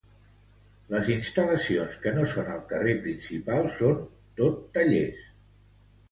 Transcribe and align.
Les 0.93 1.09
instal·lacions 1.15 1.97
que 2.05 2.13
no 2.15 2.23
són 2.31 2.49
al 2.53 2.63
carrer 2.71 2.95
principal 3.03 3.69
són 3.75 4.01
tot 4.41 4.57
tallers. 4.79 5.21